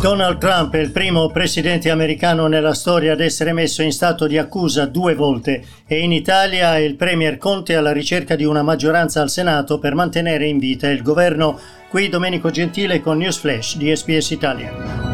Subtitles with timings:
[0.00, 4.38] Donald Trump è il primo presidente americano nella storia ad essere messo in stato di
[4.38, 9.28] accusa due volte e in Italia il Premier Conte alla ricerca di una maggioranza al
[9.28, 11.58] Senato per mantenere in vita il governo.
[11.90, 15.09] Qui Domenico Gentile con News Flash di SPS Italia.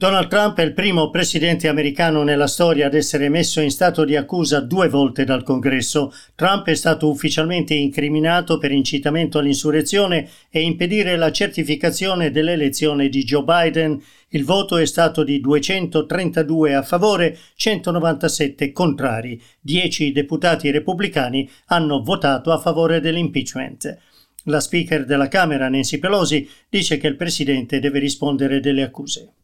[0.00, 4.16] Donald Trump è il primo presidente americano nella storia ad essere messo in stato di
[4.16, 6.10] accusa due volte dal Congresso.
[6.34, 13.44] Trump è stato ufficialmente incriminato per incitamento all'insurrezione e impedire la certificazione dell'elezione di Joe
[13.44, 14.02] Biden.
[14.30, 19.38] Il voto è stato di 232 a favore, 197 contrari.
[19.60, 23.98] Dieci deputati repubblicani hanno votato a favore dell'impeachment.
[24.44, 29.34] La speaker della Camera, Nancy Pelosi, dice che il presidente deve rispondere delle accuse.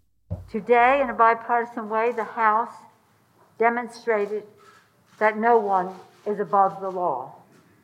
[0.50, 2.74] Today, in a bipartisan way, the House
[3.58, 4.44] demonstrated
[5.18, 5.92] that no one
[6.24, 7.34] is above the law,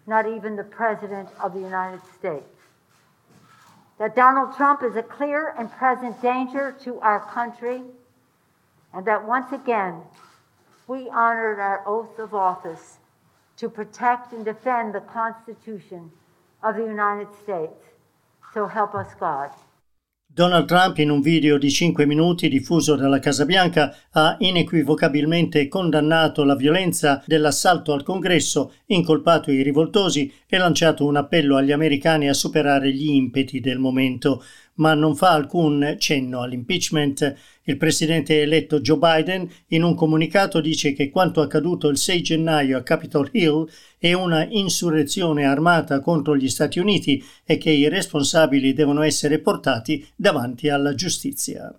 [0.07, 2.47] not even the President of the United States.
[3.99, 7.83] That Donald Trump is a clear and present danger to our country,
[8.95, 10.01] and that once again,
[10.87, 12.99] we honored our oath of office
[13.57, 16.13] to protect and defend the Constitution
[16.63, 17.85] of the United States.
[18.55, 19.51] So help us God.
[20.35, 26.43] Donald Trump, in un video di 5 minuti diffuso dalla Casa Bianca, ha inequivocabilmente condannato
[26.45, 32.33] la violenza dell'assalto al Congresso, incolpato i rivoltosi e lanciato un appello agli americani a
[32.33, 34.43] superare gli impeti del momento
[34.83, 37.37] ma non fa alcun cenno all'impeachment.
[37.63, 42.77] Il presidente eletto Joe Biden in un comunicato dice che quanto accaduto il 6 gennaio
[42.77, 48.73] a Capitol Hill è una insurrezione armata contro gli Stati Uniti e che i responsabili
[48.73, 51.73] devono essere portati davanti alla giustizia.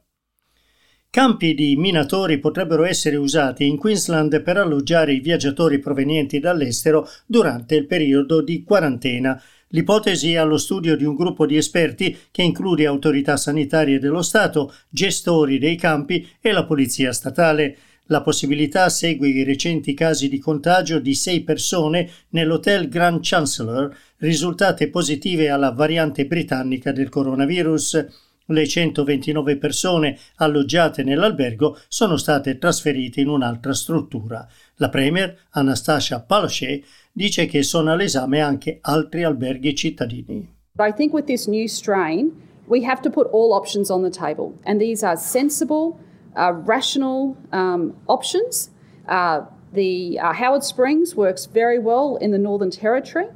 [1.10, 7.76] Campi di minatori potrebbero essere usati in Queensland per alloggiare i viaggiatori provenienti dall'estero durante
[7.76, 9.40] il periodo di quarantena.
[9.74, 14.72] L'ipotesi è allo studio di un gruppo di esperti che include autorità sanitarie dello Stato,
[14.88, 17.78] gestori dei campi e la polizia statale.
[18.08, 24.90] La possibilità segue i recenti casi di contagio di sei persone nell'hotel Grand Chancellor risultate
[24.90, 28.06] positive alla variante britannica del coronavirus.
[28.48, 34.46] Le 129 persone alloggiate nell'albergo sono state trasferite in un'altra struttura.
[34.76, 36.84] La Premier, Anastasia Palaszczuk,
[37.14, 40.48] dice che sono all'esame anche altri alberghi cittadini.
[40.80, 42.32] I think with this new strain,
[42.68, 46.00] we have to put all options on the table, and these are sensible,
[46.36, 48.72] uh, rational um, options.
[49.08, 53.28] Uh, the uh, Howard Springs works very well in the Northern Territory,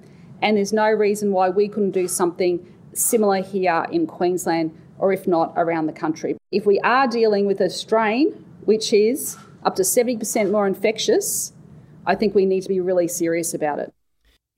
[0.41, 2.59] and there's no reason why we couldn't do something
[2.93, 6.35] similar here in Queensland, or if not around the country.
[6.51, 8.33] If we are dealing with a strain
[8.65, 11.53] which is up to 70% more infectious,
[12.05, 13.91] I think we need to be really serious about it.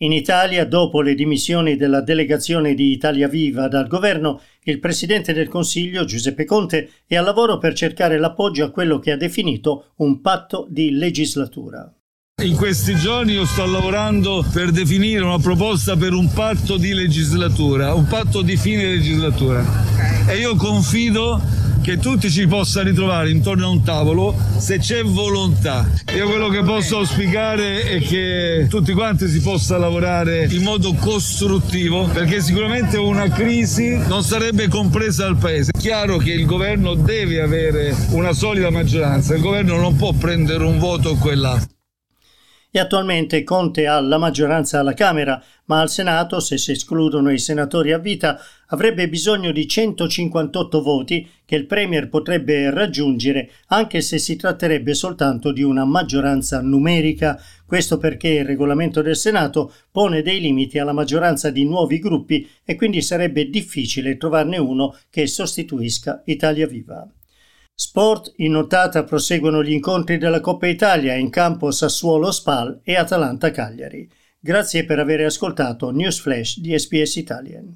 [0.01, 5.50] In Italia, dopo le dimissioni della delegazione di Italia Viva dal governo, il presidente del
[5.50, 10.21] Consiglio, Giuseppe Conte, è al lavoro per cercare l'appoggio a quello che ha definito un
[10.21, 11.94] patto di legislatura.
[12.41, 17.94] In questi giorni io sto lavorando per definire una proposta per un patto di legislatura,
[17.94, 19.66] un patto di fine legislatura.
[20.25, 21.41] E io confido
[21.81, 25.89] che tutti ci possa ritrovare intorno a un tavolo se c'è volontà.
[26.16, 32.07] Io quello che posso auspicare è che tutti quanti si possa lavorare in modo costruttivo
[32.07, 35.71] perché sicuramente una crisi non sarebbe compresa dal paese.
[35.75, 40.63] È chiaro che il governo deve avere una solida maggioranza, il governo non può prendere
[40.63, 41.77] un voto o quell'altro
[42.72, 47.40] e attualmente Conte ha la maggioranza alla Camera, ma al Senato, se si escludono i
[47.40, 54.19] senatori a vita, avrebbe bisogno di 158 voti che il Premier potrebbe raggiungere anche se
[54.19, 57.42] si tratterebbe soltanto di una maggioranza numerica.
[57.66, 62.75] Questo perché il regolamento del Senato pone dei limiti alla maggioranza di nuovi gruppi e
[62.75, 67.07] quindi sarebbe difficile trovarne uno che sostituisca Italia Viva.
[67.81, 73.51] Sport in notata proseguono gli incontri della Coppa Italia in campo Sassuolo Spal e Atalanta
[73.51, 74.05] Cagliari.
[74.37, 77.73] Grazie per aver ascoltato News Flash di SPS Italian.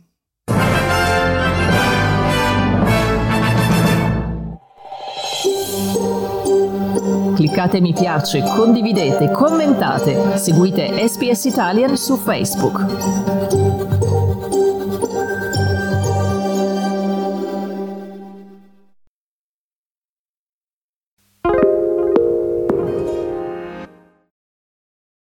[7.35, 13.42] Cliccate mi piace, condividete, commentate, seguite SPS Italian su Facebook.